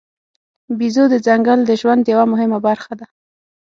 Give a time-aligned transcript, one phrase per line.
[0.77, 3.05] بیزو د ځنګل د ژوند یوه مهمه برخه ده.